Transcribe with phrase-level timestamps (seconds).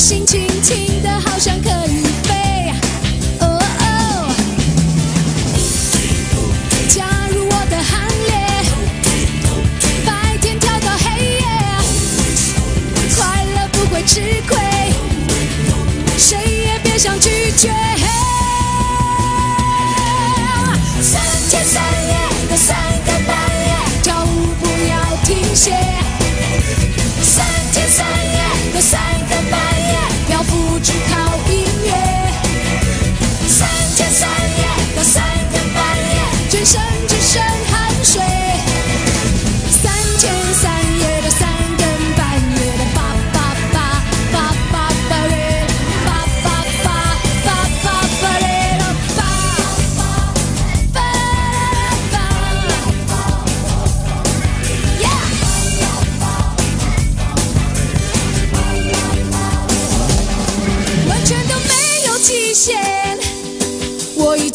[0.00, 2.72] 心情轻的好像可以飞，
[3.40, 4.34] 哦哦，
[6.88, 8.32] 加入我的行列。
[10.06, 11.44] 白天跳到黑夜，
[13.14, 14.56] 快乐不会吃亏，
[16.16, 17.68] 谁也别想拒绝。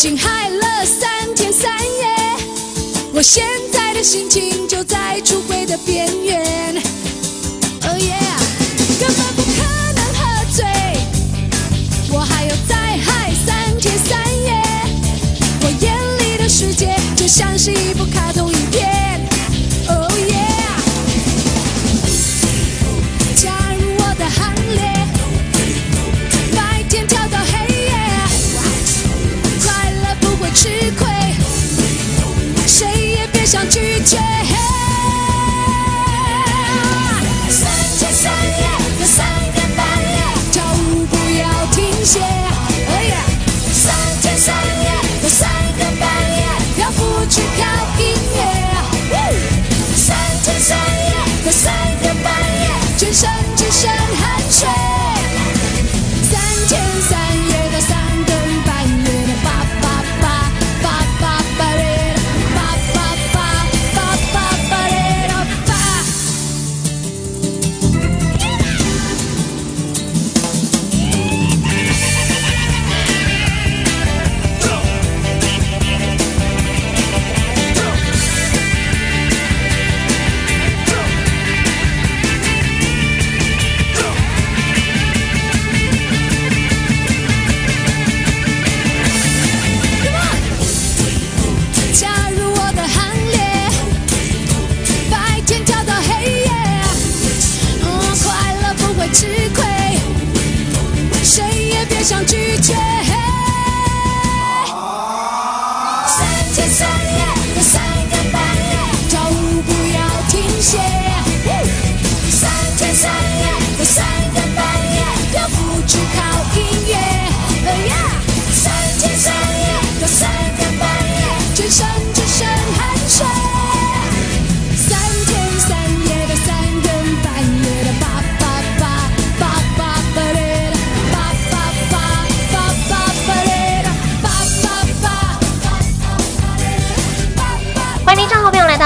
[0.06, 2.06] 我已经嗨了三天三夜，
[3.12, 6.35] 我现在的心情就在出轨的边缘。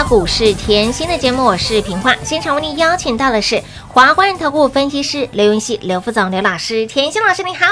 [0.10, 2.16] 股市甜心的节目，我是平化。
[2.24, 7.66] 现场为您邀请到的是华冠投顾分析师刘云熙、刘副总、刘老师，甜心老师你好。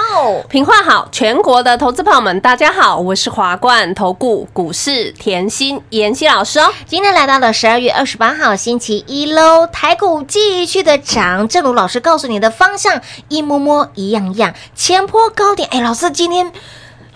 [0.48, 6.72] 平话好，全国的投资朋友们，大家好，我是华冠投顾股市甜心妍希老师哦。
[6.86, 16.54] 今天来到了十二月二十八号星期一喽，台股继续的涨，正如老师告诉你的方向，一摸摸一样样，前坡高点，哎，老师今天。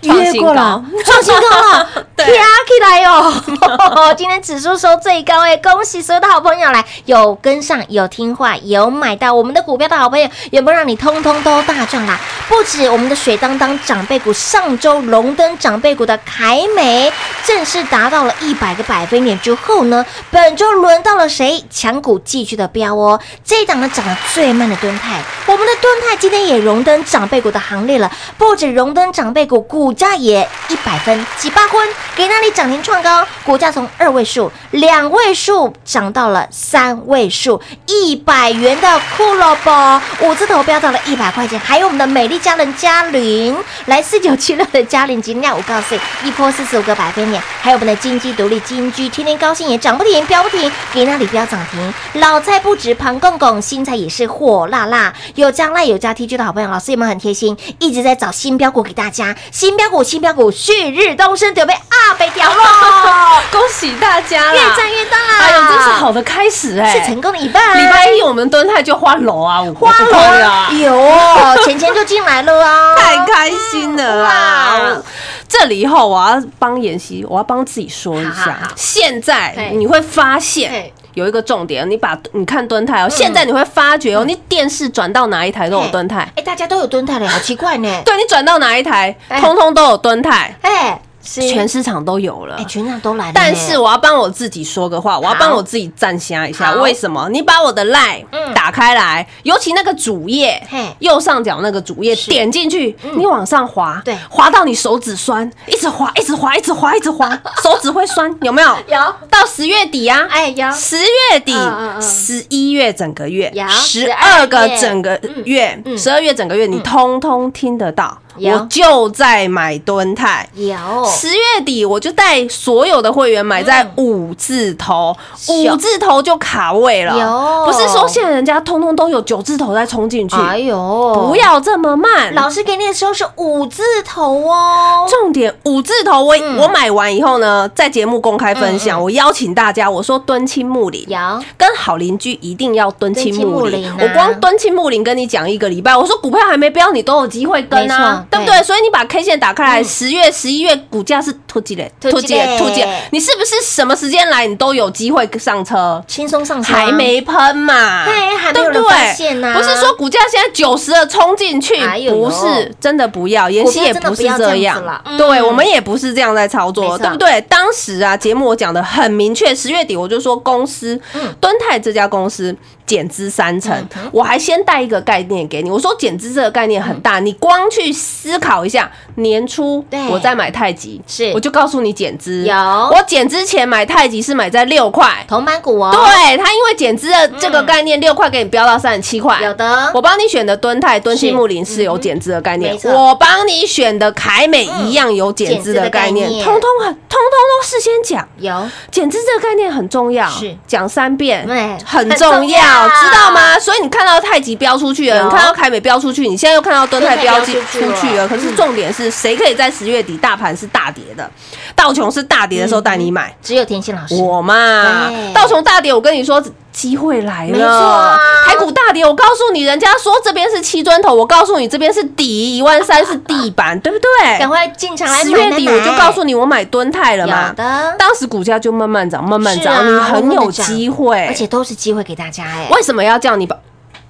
[0.02, 3.32] 越过了高，创新高了， 对跳起来哟！
[4.16, 12.18] 今天指数收最高哎，恭喜所有的好朋友来，有跟上，有听话，有买到我们的股票的好朋友，有没有让你通通都大赚啦？
[12.48, 17.12] 不止我们的水当当长辈股，上周荣登长辈股的凯美，
[17.44, 23.20] 正式达到了一百个百分点之后呢，本周轮到了谁强股继续的飙哦？
[23.44, 31.78] 这一档呢涨得最慢的敦泰，我们的敦泰今天也荣登长辈股的行列了，不止荣登长辈股，股股价也一百分几八分，
[32.16, 43.54] 给那里涨停创高，股价从二位数、两位数涨到了三位数，一百元的骷髅包，五字头飙到了一百块钱，还有我们的美丽佳人嘉玲，
[43.84, 64.52] 来四九七六的嘉玲，今天我告诉你，一波四十五个百分点，还有我们的金鸡独立金居，天天高兴也涨不停，飙不停，给那里飙涨停，老菜不止盘公公，新菜也是火辣辣，有加赖有加 T G 的好朋友，老师有没有很贴心，一直在找新标股给大家，新标股新标股，旭日东升准备啊被掉了，恭喜大家！
[64.52, 74.28] 越赚越大，哎呦，这是好的开始哎、是成功的一半，礼拜一我们蹲泰就花楼啊，我花不花了啊，有哦，钱钱就进来了啊，太开心了哇。
[74.28, 75.02] 啦！
[75.48, 80.94] 这里以后我要帮妍希，我要帮自己说一下现在你会发现对。
[81.14, 89.40] 有一个重点，你把你看蹲泰哦，现在你会发觉哦，你电视转到哪一台都有蹲泰，哎，大家都有蹲泰嘞，好奇怪呢， 对你转到哪一台，哎。
[89.40, 92.56] 通通都有蹲泰，哎，是全市场都有了。
[92.56, 92.64] 哎，。
[92.64, 96.72] 全场都来了，但是我要帮我自己说个话，我要帮我自己站瞎一下。
[96.74, 97.28] 为什么？
[97.30, 98.54] 你把我的 line 嗯。
[98.54, 100.62] 打开来，尤其那个主页
[101.00, 104.16] 右上角那个主页，点进去，你往上滑，对。
[104.30, 107.28] 滑到你手指酸，一直滑，一直滑，一直滑，一直滑，
[107.62, 108.68] 手指会酸，有没有？
[108.88, 109.14] 有。
[109.28, 110.70] 到十月底啊，哎有。
[110.72, 111.52] 十月底
[112.00, 115.98] 十十一月整个月、十二个整个月、嗯。
[115.98, 118.18] 十二月整个月，你通通听得到。
[118.36, 118.52] 有。
[118.52, 120.48] 我就在买蹲泰。
[120.54, 120.76] 有。
[121.06, 125.16] 十月底我就带所有的会员买在五字头，
[125.48, 127.18] 五字头就卡位了。
[127.18, 127.66] 有。
[127.66, 132.34] 不是说现在人家通通都有九字头在冲进去，哎呦，不要这么慢。
[132.34, 141.18] 老师给你的时候是五字头哦，重点五字头我，我、嗯买完以后呢，在节目公开分享，我邀请大家，我说敦亲睦邻，有。
[141.58, 143.50] 跟好邻居一定要敦亲睦邻。
[143.52, 143.96] 睦邻啊。
[144.00, 148.58] 我光敦亲睦邻跟你讲一个礼拜，我说股票还没标，你都有机会跟没对不对？
[148.58, 148.62] 对？
[148.62, 149.84] 所以你把 K 线打开来，嗯。
[149.84, 156.02] 十月、十一月股价是突击嘞，突击嘞突击，你是不是什么时间来你都有机会上车？
[156.06, 159.54] 轻松上车，还没喷嘛，对还没有发？
[159.54, 161.74] 不是说股价现在九十了冲进去
[162.08, 167.40] 不是真的不要，妍希也不是这样对我们也不是这样在操作，对不对？
[167.42, 171.34] 当时啊，节目我讲的很明确，十月底我就说公司嗯。
[171.40, 172.54] 敦泰这家公司
[172.86, 173.74] 减资三成，
[174.10, 180.08] 我还先带一个概念给你，我说减资这个概念很大，你光去思考一下，年初对。
[180.08, 181.32] 我在买太极，是。
[181.32, 182.54] 我就告诉你减资，有。
[182.54, 185.24] 我减之前买太极是买在六块。
[185.28, 189.40] 铜板股哦，对它，因为减资的这个概念，六块给你飙到三十七块。
[189.42, 189.90] 有的。
[189.94, 192.78] 我帮你选的敦泰、敦信木林是有减资的概念。
[192.84, 196.28] 我帮你选的凯美一样有减资的概念。
[196.44, 197.30] 通通很，通通
[197.60, 198.28] 都事先讲。
[198.38, 198.68] 有。
[198.90, 200.54] 减资这个概念很重要，是。
[200.66, 201.78] 讲三遍对。
[201.84, 203.58] 很重要要，知道吗？
[203.58, 208.26] 所以你看到太极飙出去了，你看到凯美飙出去，你现在又看到敦泰标进出去了。
[208.26, 211.30] 可是重点是谁可以在十月底大盘是大跌的，
[211.74, 213.34] 道琼是大跌的时候带你买？
[213.42, 216.42] 只有田心老师，我嘛，道琼大跌，我跟你说。
[216.72, 224.38] 机会来了，没错啊台股大跌，我告诉你，人家说这边是七砖头，我告诉你这边是底，一万三是地板，对不对？
[224.38, 227.54] 赶快进场来十买买买月底我就告诉你，我买敦泰了嘛有。
[227.54, 231.26] 的，当时股价就慢慢涨，慢慢涨，你很有机会。
[231.26, 233.56] 而且都是机会给大家哎，为什么要叫你把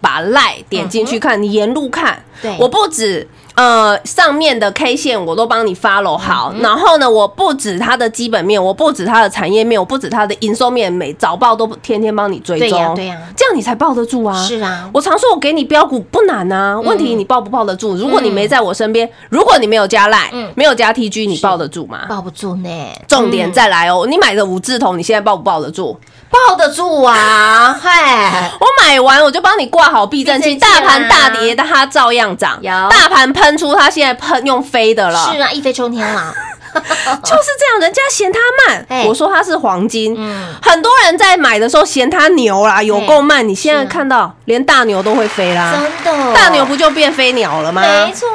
[0.00, 1.42] 把赖点进去看？
[1.42, 2.24] 你沿路看，
[2.58, 3.28] 我不止。
[3.54, 14.34] 呃，上面的 K 线我都帮你 follow 好，嗯然后呢，我不止它的基本面，我不止它的产业面，我不止它的营收面，每早报都天天帮你追对呀踪，对呀这样你才抱得住啊。
[14.42, 17.94] 是啊，我常说，我给你标股不难啊，问题你抱不抱得住？
[17.94, 22.06] 如果你没在我身边，如果你没有加赖嗯，没有加 TG，你抱得住吗？
[22.08, 22.70] 抱不住呢，
[23.06, 25.98] 重点再来哦，你买的五字头，你现在抱不抱得住？
[26.32, 32.58] 抱得住啊， 嗨，我买完我就帮你挂好避震器，大盘大跌，但它照样涨。
[32.62, 35.30] 有大盘喷出，它现在喷用飞的了。
[35.32, 36.34] 是啊，一飞冲天了，
[37.22, 38.38] 就是这样，人家嫌它
[38.68, 40.14] 哎慢，我说它是黄金。
[40.18, 43.46] 嗯很多人在买的时候嫌它牛啦，有够慢。
[43.46, 45.74] 你现在看到连大牛都会飞啦，
[46.04, 47.82] 真的，大牛不就变飞鸟了吗？
[47.82, 48.28] 没错，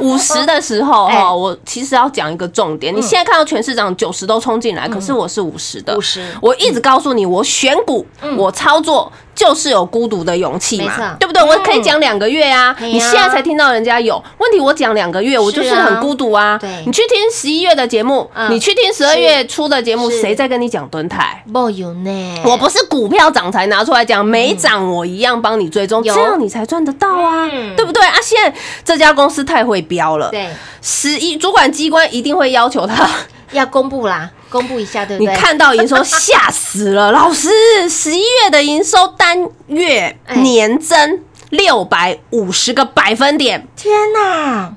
[0.00, 2.94] 五十的时候 哈，我其实要讲一个重点。
[2.94, 5.96] 你现在看到全市场九十都冲进来，可是我是五十的。
[5.96, 9.10] 50我一直告诉你，我选股，我操作。
[9.34, 11.42] 就是有孤独的勇气嘛，对不对？
[11.42, 16.58] 我可以讲两个月啊，你现在才听到人家有问题，我讲两个月，我就是很孤独啊。
[16.58, 16.70] 对。
[16.86, 20.20] 你去听十一月的节目嗯，你去听十二月初的节目，是。
[20.20, 21.42] 谁在跟你讲蹲台？
[21.46, 26.14] 没有呢，我不是股票涨才拿出来讲，没涨我一样帮你追踪，有。
[26.14, 28.02] 这样你才赚得到啊嗯，对不对？
[28.04, 28.14] 啊？
[28.22, 30.48] 现在这家公司太会标了，对，
[30.80, 33.08] 十一主管机关一定会要求他
[33.52, 35.28] 要公布啦，公布一下，对不你？
[35.34, 37.48] 看到营收吓死了，老师，
[37.90, 41.18] 十一月的营收单月哎年增
[41.50, 44.72] 六百五十个百分点，天哪，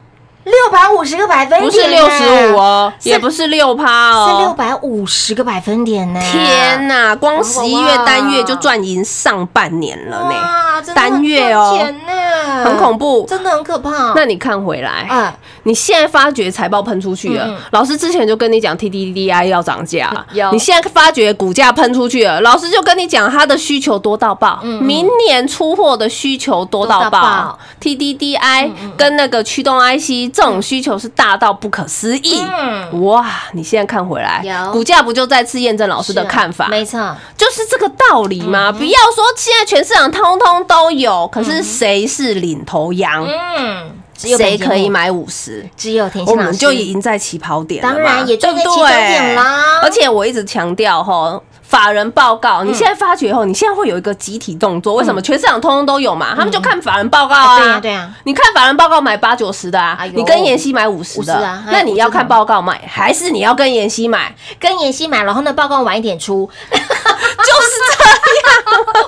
[0.46, 4.55] 六百五十个百分点，不是六十五，哦，也不是六趴哦是六哦。
[4.57, 6.19] 百五十个百分点呢！
[6.19, 11.77] 天呐，光十一月单月就赚赢上半年了呢，哇，真的单月哦
[12.63, 13.25] 很恐怖。
[13.27, 14.13] 真的很可怕。
[14.15, 15.36] 那你看回来，啊，
[15.67, 32.41] 你现在发觉财报喷出去了，老师之前就跟你讲 TDDI 要涨价 有，你现在发觉股价喷出去了，老师就跟你讲它的需求多到爆，明年出货的需求多到爆，TDDI 跟那个驱动 IC 这种需求是大到不可思议。
[32.41, 33.25] 嗯，哇！
[33.51, 36.69] 你现在看回来有，股价不就再次验证老师的看法？
[36.69, 36.97] 没错，
[37.38, 38.71] 就是这个道理嘛。
[38.71, 43.27] 不要说现在全市场通通都有，可是谁是领头羊？
[43.27, 44.89] 嗯，只有谁可以？
[44.89, 45.65] 买五十？
[45.77, 51.39] 只有甜我心老师们就已经在起跑点了，当然也对在起跑点对啦而且我一直强调哈。
[51.67, 55.21] 法人报告，嗯你现在发觉以后，你现在会有一个集体动作，为什么？
[55.21, 57.57] 全市场通通都有嘛，他们就看法人报告啊。
[57.57, 64.33] 嗯对呀对呀你看法人报告买八九十的啊你跟妍希买五十50的啊，那你要哎50的看报告买，还是你要跟妍希买？
[64.57, 66.50] 跟妍希买，然后呢，报告晚一点出，
[67.38, 68.17] 就是这样。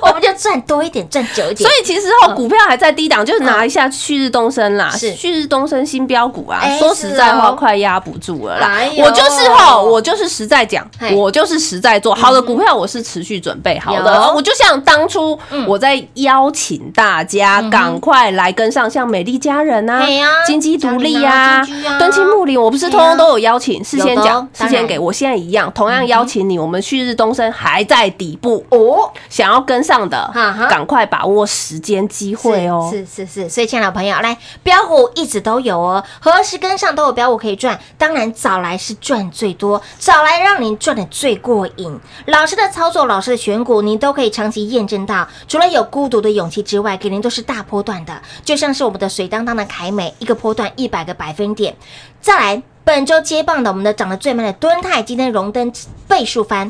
[0.01, 1.57] 我们就赚多一点，赚久一点。
[1.57, 6.77] 所以其实哦，股票还在低档，就是拿一下旭日东升啦，是旭日东升新标股啊哎。
[6.79, 14.33] 说实在话，快压不住了啦我就是吼，我就是实在讲，我就是实在做好的股票，我是持续准备好的。
[14.33, 20.03] 我就像当初嗯我在邀请大家赶快来跟上，像美丽佳人啊
[20.45, 21.65] 金鸡独立啊
[21.97, 26.57] 敦亲睦邻，我不是通通都有邀请，事先讲，事先给我现在一样，同样邀请你。
[26.57, 32.89] 我们旭日东升还在底部，哦，想要跟上的哈哈，赶快把握时间机会哦。
[32.91, 37.79] 是是是是，所以亲爱的朋友，来标股一直都有哦，何时跟上都有标股可以赚。
[37.97, 41.97] 当然早来是赚最多，早来让您赚的最过瘾。
[42.25, 51.73] 老师的操作，老师的选股，您都可以长期验证到，除了有孤独的勇气之外，给您都是大波段的，就像是我们的水当当的凯美，一个波段一百个百分点。
[52.19, 55.71] 再来，本周接棒的我们的涨得最慢的敦泰，今天荣登
[56.07, 56.69] 倍数翻。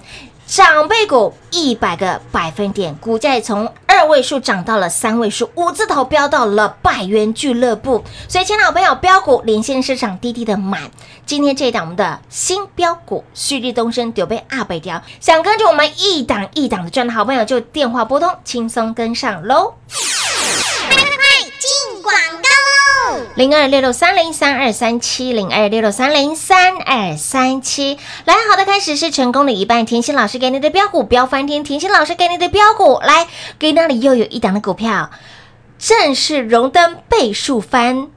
[0.50, 8.03] 长辈股一百个百分点，股价也从二位数涨到了三位数，五字头飙到了百元俱乐部。
[8.27, 10.89] 所以，亲爱的朋友，标股领先市场低低的满。
[11.27, 19.75] 今天这一档我们的新标股旭日东升丢被阿北雕，想跟着我们一档一档的赚的好朋友，就电话拨通，轻松跟上喽。
[19.88, 20.01] 快
[21.60, 22.50] 进广告
[23.36, 29.86] 零二六六三零三二三七零二六六三零三二三七，来，好的，开始是成功的一半。
[29.86, 35.10] 甜心老师给你的标股标翻天，甜心老师给你的标股，来，给那里又有一档的股票，
[35.78, 38.08] 正式荣登倍数翻。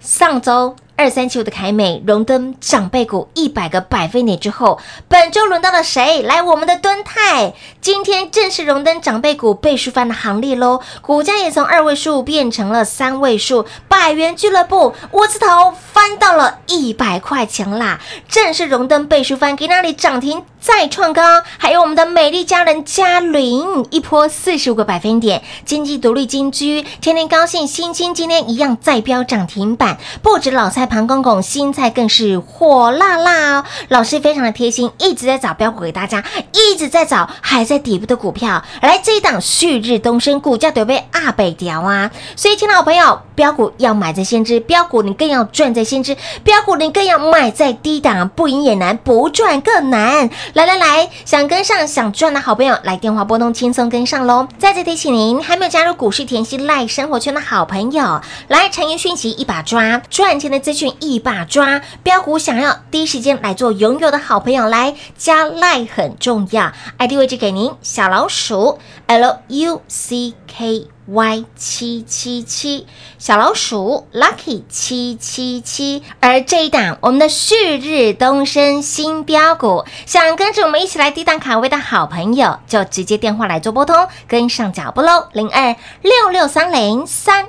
[0.00, 4.78] 上周二三七五的凯美荣登长辈股一百个百分点之后，
[5.08, 6.20] 本周轮到了谁？
[6.20, 33.64] 来，我们的敦泰，今天正式荣登长辈股倍数翻的行列喽，股价也从二位数变成了三位数，百元俱乐部窝字头翻到了一百块钱啦，正式荣登倍数翻，给那里涨停再创高，还有我们的美丽佳人嘉玲一波四十五个百分点，经济独立金居，天天高兴，新青今天一样再飙涨停板，不止老菜盘公公，新菜更是火辣辣哦。
[33.88, 38.62] 老师非常的贴心，一直在找标股给大家，一直在找还在底部的股票。
[38.82, 50.28] 来这一档旭日东升，股价都被阿北调啊，所以亲爱的朋友，标股要买在先知，标股你更要赚在先知，标股你更要买在低档，不赢也难，不赚更难。
[50.54, 54.48] 来来来，想跟上想赚的好朋友，来电话拨通，轻松跟上喽。
[54.58, 70.88] 再次提醒您，还没有加入股市甜心赖生活圈的好朋友，来产业讯息一把抓，赚钱的资讯一把抓，标股想要第一时间来做拥有的好朋友，来加赖很重要，ID 位置给您，小老鼠 L U C K。
[71.06, 72.86] Y 七七七
[73.18, 87.48] 小老鼠 Lucky 七七七，而这一档我们的旭日东升新标股，想跟着我们一起来低档卡位的好朋友，就直接电话来做拨通，跟上脚步喽，零二六六三零三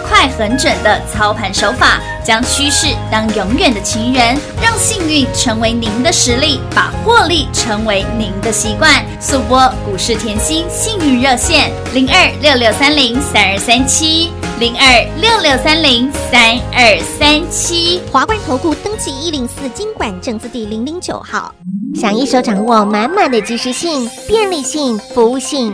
[0.11, 8.91] 快狠准的操盘手法，将趋势当永远的情人，让幸运成为您的实力，把获利成为您的习惯。
[9.21, 14.29] 速播股市甜心幸运热线零二六六三零三二三七。
[14.59, 18.01] 零二六六三零三二三七。
[18.11, 21.55] 华冠投顾登记一零四经管证字第零零九号。
[21.95, 25.73] 想一手掌握满满的及时性、便利性、服务性，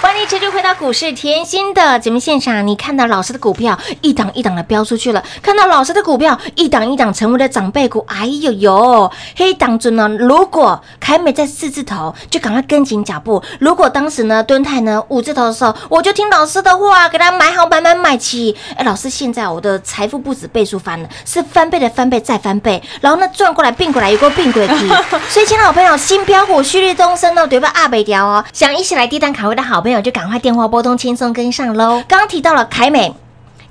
[0.00, 2.66] 欢迎持续回到股市甜心的节目现场。
[2.66, 8.02] 你看到老师的股票一档一档的飙出去了，看到老师的股票一档一档成为了长辈股。
[8.08, 13.42] 哎呦呦，黑档中呢，如果凯美在四字头，就赶快跟紧脚步。
[13.58, 18.56] 如果当时呢，敦泰呢五字头的时候，我就听老师的话，给他买好买买买齐。
[18.76, 24.88] 哎，老师，现在我的财富不止倍数翻了，是翻倍的翻倍再翻倍，然后呢转过来并过来，有个并轨题。
[25.28, 27.70] 所以，亲爱的好朋友，新标股旭日东升哦，对吧？
[27.74, 32.02] 阿北调哦，想一起来低档卡位的好朋友，就赶快电话拨通，轻松跟上喽。
[32.06, 33.14] 刚刚提到了凯美。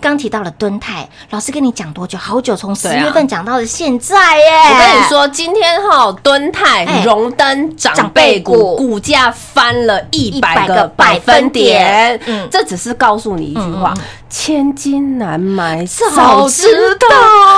[0.01, 2.17] 刚提到了敦泰，老师跟你讲多久？
[2.17, 4.43] 好久，从十月份讲到了现在耶！
[4.69, 12.47] 我跟你，说，今天哈敦泰哎荣登长长辈辈股股，股价翻了一百100个个百分点点嗯。
[12.49, 17.07] 这只是告诉你一句话嗯：千金难买早知道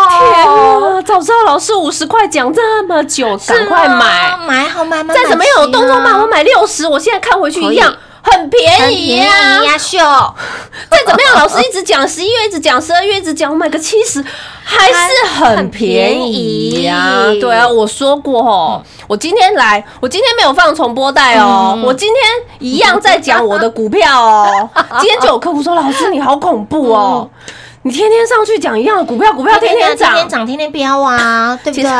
[0.10, 4.36] 天啊，早知道老师五十块讲这么久，赶快买。
[4.48, 9.66] 买好买买，再怎么样有动作慢，我买买六十，我现在看回去一样很便宜便呀宜。
[9.66, 9.98] 呀，秀，
[10.90, 14.24] 再怎么样，老师一直讲，十一月一直讲，十二月一直讲，我买个七十
[14.64, 22.24] 还是很便宜呀、很便宜对啊，我说过哦，我今天来，我今天没有放重播带哦，嗯我今天
[22.60, 24.70] 一样在讲我的股票哦。
[25.00, 27.30] 今天就有客户说，老师你好恐怖哦，
[27.84, 30.30] 你天天上去讲一样的股票，股票天天涨天天。
[30.30, 31.92] 涨，天天飙啊，对不对？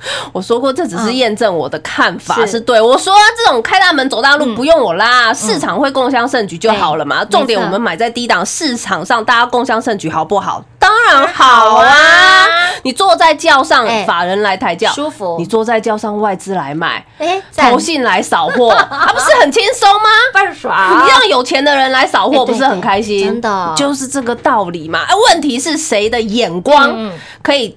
[0.32, 2.80] 我说过，这只是验证我的看法是是对。
[2.80, 7.24] 我说这种开大门走大路嗯不用我拉，市场会共襄盛举就好了嘛。
[7.24, 10.62] 对重点我们买在低档，市场上大家共襄盛举好不好？
[10.78, 12.46] 当然好好啊啊！
[12.82, 20.08] 你坐在轿上哎，法人来抬轿，舒服你坐在轿上，外资来买，哎，投信来扫货， 啊，不是很轻松吗？
[20.32, 23.26] 半爽你让有钱的人来扫货，不是很开心？
[23.26, 25.00] 真的就是这个道理嘛。
[25.08, 27.10] 哎，问题是谁的眼光
[27.42, 27.76] 可以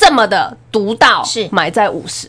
[0.00, 2.26] 这么的独到，是买在五十？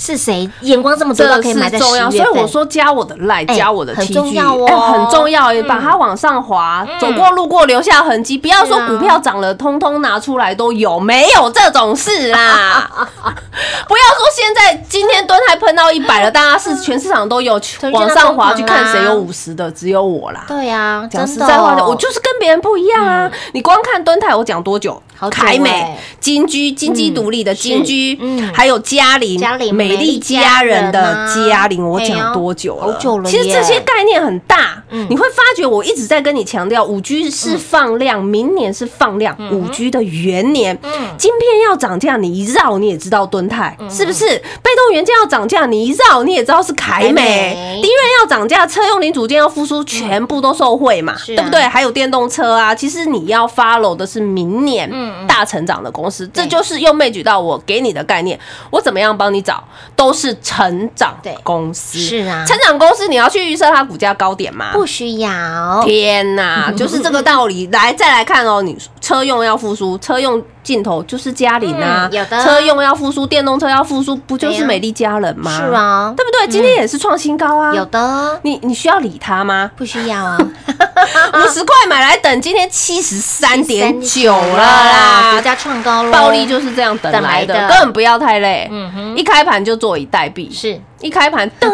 [0.00, 2.32] 是谁眼光这么独到，这可以买在是重要，十月份？
[2.32, 8.38] 所以我说加我的赖，哎加我的很 T 重 G，要哦哎很重要，嗯把它往上滑，嗯走过路过留下痕迹。
[8.38, 12.88] 不要说股票涨了，通通拿出来都有，没有这种事啦。
[12.88, 17.60] 不要说现在今天蹲还喷到一百了，大家是全市场都有
[17.92, 20.44] 往上滑去看谁有五十的，只有我啦。
[20.46, 23.28] 对呀，讲实在话的，我就是跟别人不一样啊！
[23.52, 25.02] 你光看蹲台，我讲多久？
[25.20, 32.92] 好久凯美欸、金居、金鸡独立的金居是嗯，还有嘉玲、嘉玲美丽佳人的嘉玲，我讲多久了？
[32.92, 40.90] 好久了其实这些概念很大嗯，你会发觉我一直在跟你强调，五 G 是放量，明年是放量，五 G 的元年，嗯。
[41.18, 44.24] 晶片要涨价，你一绕你也知道敦泰是不是？
[44.26, 47.12] 被动元件要涨价，你一绕你也知道是凯凯美。
[47.12, 51.60] 美，低润要涨价，车用零组件要复苏，全部都受惠嘛，对不对？
[51.62, 54.90] 还有电动车啊，其实你要 follow 的是明年
[55.26, 56.44] 大成长的公司，对。
[56.44, 58.38] 这就是又枚举到我给你的概念。
[58.70, 59.62] 我怎么样帮你找，
[59.96, 61.98] 都是成长公司。
[61.98, 64.70] 是啊成长公司你要去预测它股价高点吗？
[64.72, 67.66] 不需要，天哪， 就是这个道理。
[67.68, 72.44] 来，再来看哦，你车用要复苏，车用镜头就是嘉玲啊，嗯有的。
[72.44, 75.50] 车用要复苏，电动车要复苏，不就是美丽家人吗？
[75.50, 76.46] 是，啊，对不对？
[76.46, 77.72] 今天也是创新高啊。
[77.74, 78.38] 有的。
[78.42, 79.70] 你你需要理它吗？
[79.76, 80.36] 不需要啊，
[81.32, 87.74] 五十块买来等，今天七十三点九了啦，国家创高了，暴利就是这样等来的，等来的。
[87.74, 88.68] 根本不要太累。
[88.70, 89.16] 嗯哼。
[89.16, 90.78] 一开盘就坐以待毙，是。
[91.00, 91.70] 一开盘噔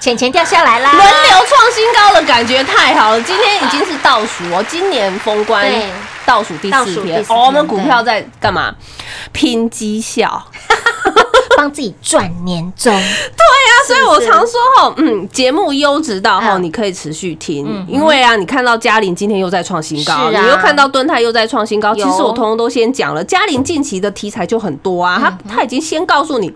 [0.00, 5.70] 钱钱掉下来啦，轮流创新高的感觉太好了，今天已经是倒数哦，今年封关
[6.24, 8.74] 倒数第四天，哦，我们股票在干嘛？
[9.32, 10.42] 拼绩效。
[11.56, 16.62] 帮自己赚年终，对啊，所以我常说哦，嗯，节目优质到后，嗯。
[16.62, 20.30] 你可以持续听，因为啊，你看到嘉玲今天又在创新高，啊。
[20.30, 23.22] 你又看到敦泰又在创新高，其有实我通通都先讲了。
[23.22, 26.50] 嘉玲近期的题材就很多啊，他他已经先告诉你，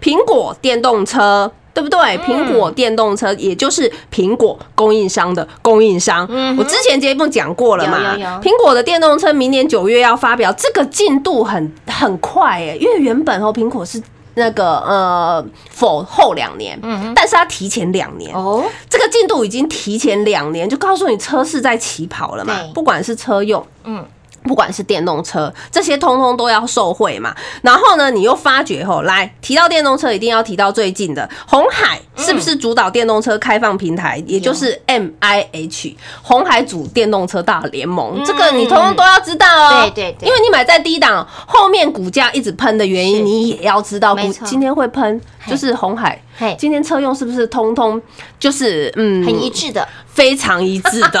[0.00, 1.50] 苹果电动车。
[1.74, 1.98] 对不对？
[2.18, 8.16] 苹果电动车也就是苹果供应商的供应商，嗯我之前节目讲过了嘛。
[8.40, 14.00] 苹果的电动车明年九月要发表，这个进度很很快哎，因为原本哦，苹果是
[14.34, 18.32] 那个呃否后两年，嗯但是它提前两年。
[18.34, 24.04] 哦，这个进度已经提前两年，就告诉你车是在起跑了嘛对，不管是车用，嗯。
[24.44, 27.34] 不管是电动车，这些通通都要受惠嘛。
[27.62, 38.22] 然后呢，你又发觉后来提到电动车，一定要提到最近的红海，是不是主导电动车开放平台，也就是 M I H 红海组电动车大联盟？
[38.24, 39.82] 这个你通通都要知道哦。
[39.82, 44.14] 对对对因为你买在低档，后面股价一直喷的原因，你也要知道。
[44.14, 46.33] 股今天会喷，就是红海嘿。
[46.58, 48.00] 今天车用是不是通通
[48.38, 51.20] 就是嗯很一致的，非常一致的。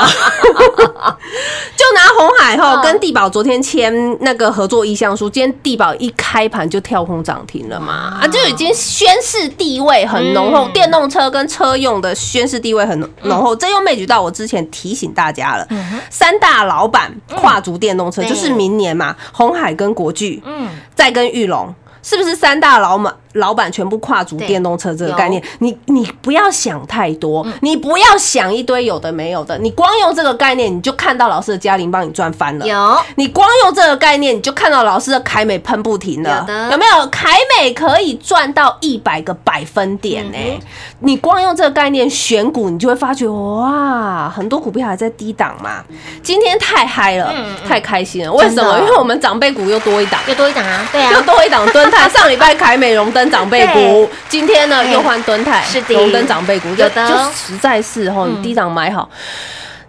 [1.76, 2.82] 就拿红海后嗯。
[2.82, 10.72] 跟地保昨天签那个合作意向书，今天地保一开盘就跳空涨停了嘛，啊，就已经宣示地位很浓厚，嗯。
[10.72, 13.54] 电动车跟车用的宣示地位很浓厚。
[13.56, 15.66] 这又枚举到我之前提醒大家了，
[16.10, 21.74] 三大老板跨足电动车，就是明年嘛，红海跟国巨，嗯，再跟玉龙。
[22.04, 25.42] 是不是三大老板老板全部跨足电动车这个概念？
[25.58, 32.64] 你你不要想太多，你不要想一堆有的没有的，你光用这个概念，你就看到老师的嘉玲帮你赚翻了。
[32.64, 37.06] 有你光用这个概念，你就看到老师的凯美喷不停了，有没有？
[37.10, 40.60] 凯美可以赚到一百个百分点呢、嗯
[41.00, 45.84] 你光用这个概念选股，你就会发觉哇，很多股票还在低档嘛。
[46.22, 47.30] 今天太嗨了，
[47.68, 48.32] 太开心了。
[48.32, 48.78] 为什么？
[48.78, 50.18] 因为我们长辈股又多一档。
[50.26, 55.94] 又多一档啊，对啊又啊，多一档敦泰，上礼拜凯美荣登长辈股，今天呢又换蹲台，是的。
[55.94, 59.08] 荣登长辈股，有的就实在是吼，你低档买好。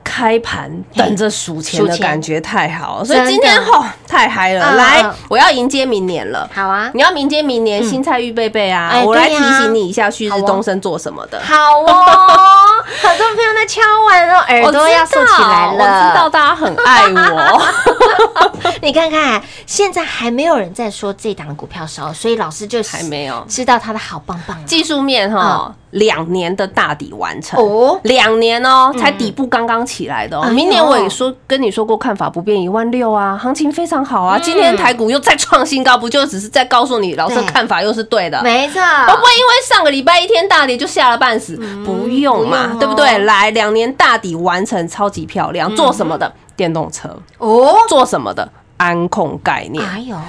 [0.05, 4.63] 开盘等着数钱的感觉太好了，所以今天吼太嗨了。
[4.63, 6.47] 嗯来嗯，我要迎接明年了。
[6.53, 8.89] 好啊，你要迎接明年，新菜预备备啊！
[8.91, 11.41] 哎我来提醒你一下，旭日东升做什么的。
[11.43, 15.83] 好哦，很多朋友在敲完哦，耳朵要竖起来了。
[15.83, 17.61] 我知道大家很爱我。
[18.81, 24.55] 你看看，现在还没有人在说这档的股票烧，所以老师就 还没有知道它的好棒棒。
[24.65, 30.49] 技术面哈，两年的大底完成哦两年哦，才底部刚刚起来的哦哎。
[30.51, 34.39] 明年我也说跟你说过，看法不变一万六啊，行情非常好嗯啊。
[34.39, 38.43] 今天台股又再创新高，不就只是在告诉你老师看法又是对的？
[38.43, 41.55] 没错，我不会因为上个礼拜一天大跌就吓了半死，
[41.85, 43.17] 不用嘛不用哦，对不对？
[43.19, 45.73] 来，两年大底完成，超级漂亮。
[45.75, 46.31] 做什么的？
[46.57, 47.09] 电动车。
[47.37, 48.47] 哦，做什么的？
[48.77, 49.83] 安控概念。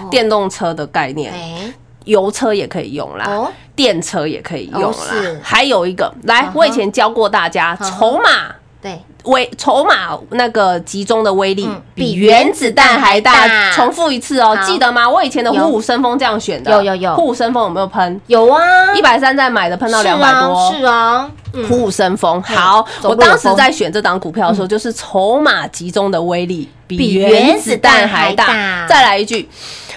[0.08, 1.72] 电动车的概念，哎，
[2.04, 4.96] 油车也可以用啦，哦电车也可以用啦。
[5.42, 13.70] 还有一个，来我以前教过大家，筹码对，威筹码那个集中的威力嗯比原子弹还大。
[13.72, 15.08] 重复一次哦好，记得吗？
[15.08, 18.20] 我以前的虎虎生风这样选的，有有有虎虎生风有没有喷？
[18.26, 22.42] 有啊，一百三再买的喷到两百多，是啊，嗯虎虎生风。
[22.42, 28.86] 好，我当时在选这档股票的时候，就是筹码集中的威力比比原原子子弹弹还大。
[28.86, 29.48] 再来一句，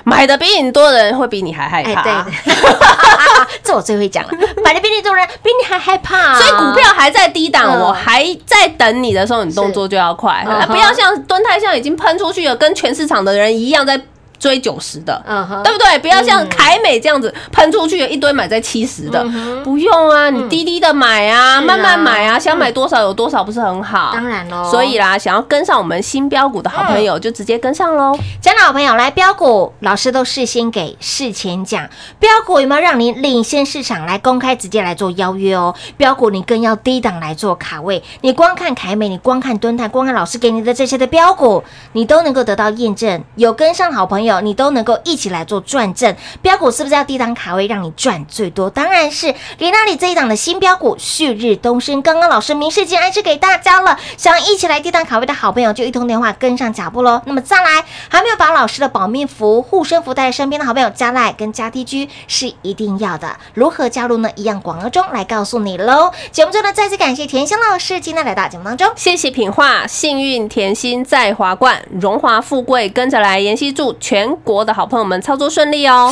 [0.04, 2.04] 买的比你多的人会比你还害哎，怕。
[2.04, 2.54] 对，
[3.64, 4.32] 这我最会讲了，
[4.64, 7.80] 买的比你多人，比你还害怕，所以股票还在低档，嗯。
[7.82, 14.00] 我还在等你的时候，你动作就要快，不要像蹲太像已经喷出去了，跟全市场的人一样在
[14.40, 15.22] 追九十的。
[15.64, 16.00] 对不对？
[16.00, 19.24] 不要像凯美这样子喷出去一堆买在七十的，
[19.64, 24.12] 不用啊，你低低的买啊，慢慢买啊，想买多少有多少，不是很好？
[24.14, 28.18] 当然喽所以啦，想要跟上我们新标股的好朋友，就直接跟上喽。
[28.42, 31.88] 真的好朋友来标股，老师都事先给事前讲，
[32.20, 34.06] 标股有没有让你领先市场？
[34.06, 35.74] 来公开直接来做邀约哦。
[35.98, 43.24] 标股你更要低档来做卡位，你光看凯美，你光看蹲泰，光看老师给你的这些的标股，你都能够得到验证。
[43.36, 46.16] 有跟上好朋友，你都能够一起来做转正。
[46.42, 48.70] 标股是不是要低档卡位，让你赚最多？
[48.70, 57.22] 当然是李娜里这一档的新标股旭日东升，刚刚老师明示间暗示给大家了，想要一起来低档卡位的好朋友，就一通电话跟上脚步喽。
[57.26, 63.38] 那么再来，还没有把老师的保命符、护身符带在身边的好朋友，加赖跟加 T G 是一定要的。
[63.54, 64.30] 如何加入呢？
[64.36, 66.12] 一样广告中来告诉你喽。
[66.32, 68.88] 节目中呢，再次感谢甜心老师今天来到节目当中。
[68.96, 73.40] 谢谢品画，幸运甜心在华冠，荣华富贵跟着来。
[73.40, 76.12] 妍希祝全全国的好朋友们操作顺利哦。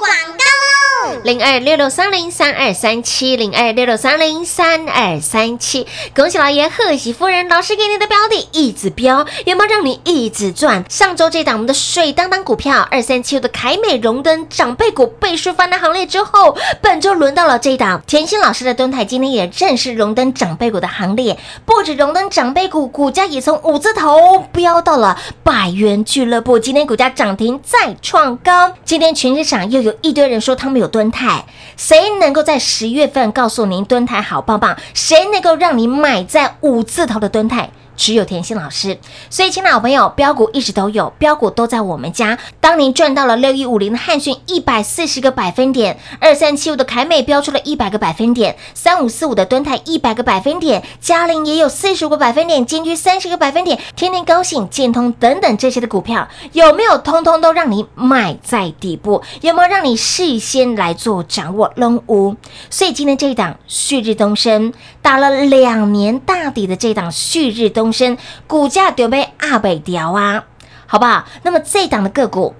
[0.00, 1.20] 广告喽！
[1.24, 5.86] 零二六六三零三二三七零二六六三零三二三七，
[6.16, 10.82] 恭喜老爷，贺喜夫人，老师给你的标的一直飙，有没有让你一直赚？
[10.88, 28.72] 上周这档我们的水当当股票二三七的凯美荣登长辈股倍数翻的行列之后，本周轮到了这档甜心老师的蹲台，今天也正式荣登长辈股的行列，不止荣登长辈股，股价也从五字头飙到了百元俱乐部，今天股价涨停再创高。
[28.86, 31.44] 今天全市场又有有一堆人说他们有蹲泰，
[31.76, 34.76] 谁能够在十月份告诉您蹲泰好棒棒？
[34.94, 37.68] 谁能够让你买在五字头的蹲泰？
[38.00, 42.38] 只有甜心老师，所以，亲爱的朋友，标股一直都有，标股都在我们家。
[42.58, 59.22] 当您赚到了六一五零的汉讯一百四十个百分点，二三七五的凯美标出了一百个百分点，三五四五的敦泰一百个百分点，嘉陵也有四十个百分点，金居三十个百分点，天天高兴、建通等等这些的股票，有没有通通都让你买在底部？
[59.42, 61.70] 有没有让你事先来做掌握？
[61.76, 62.34] 龙无。
[62.70, 70.44] 所以今天这一档旭日东升打了两年大底的这档旭日东升，股价就被阿北调啊，
[70.86, 71.24] 好不好？
[71.42, 72.54] 那么这档的个股。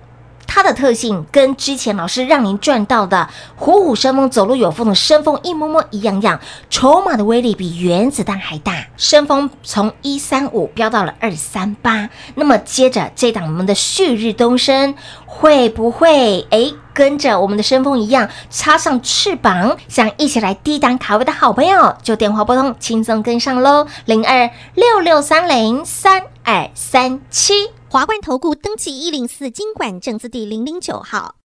[0.52, 8.84] 它的特性跟之前老师让您赚到的虎虎生风、走路有风的生风一模模一样样，筹码的威力比原子弹还大。
[8.96, 27.70] 生风从一三五飙到了二三八，那么接着这档我们的旭日东升会不会诶跟着我们的生风一样插上翅膀，想一起来低档卡位的好朋友，就电话拨通，轻松跟上喽，零二六六三零三二三七。
[27.88, 31.36] 华冠投顾登记一零四经管证字第零零九号。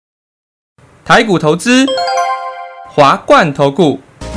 [1.05, 1.85] 台股投资，
[2.89, 4.01] 华冠投顾。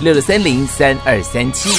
[0.00, 1.70] 六六三零三二三七，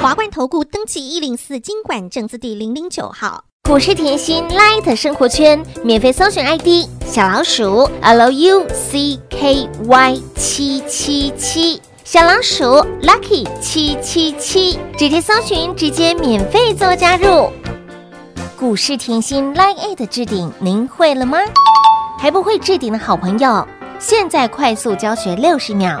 [0.00, 12.64] 华冠投顾登记一零四经管证字第零零九号，股市甜心 Light 生活圈免费搜寻 ID 小老鼠 Lucky 七七七，小老鼠
[13.02, 17.50] Lucky 七七七，直接搜寻，直接免费做加入。
[18.58, 21.38] 股市甜心 Light 的置顶，您会了吗？
[22.18, 23.66] 还不会置顶的好朋友，
[23.98, 26.00] 现在快速教学六十秒。